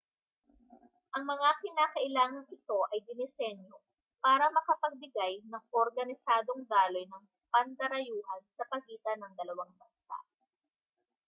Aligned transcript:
ang 1.15 1.23
mga 1.31 1.49
kinakailangang 1.61 2.47
ito 2.57 2.79
ay 2.91 2.99
dinisenyo 3.07 3.77
para 4.25 4.45
makapagbigay 4.57 5.33
ng 5.51 5.63
organisadong 5.81 6.61
daloy 6.71 7.05
ng 7.07 7.21
pandarayuhan 7.53 8.41
sa 8.57 8.63
pagitan 8.73 9.19
ng 9.21 9.33
dalawang 9.39 9.71
bansa 9.79 10.17